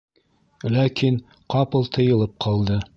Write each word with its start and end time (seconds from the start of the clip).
Ләкин 0.77 1.21
ҡапыл 1.57 1.89
тыйылып 1.99 2.39
ҡалды. 2.49 2.85